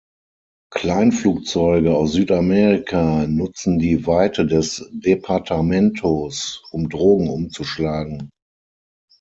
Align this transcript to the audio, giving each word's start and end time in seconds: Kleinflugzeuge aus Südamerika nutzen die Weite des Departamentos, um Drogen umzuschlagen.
Kleinflugzeuge 0.71 1.95
aus 1.95 2.13
Südamerika 2.13 3.27
nutzen 3.27 3.77
die 3.77 4.07
Weite 4.07 4.47
des 4.47 4.89
Departamentos, 4.91 6.63
um 6.71 6.89
Drogen 6.89 7.29
umzuschlagen. 7.29 8.31